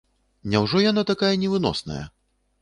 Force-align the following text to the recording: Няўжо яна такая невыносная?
Няўжо 0.53 0.81
яна 0.85 1.03
такая 1.11 1.31
невыносная? 1.43 2.03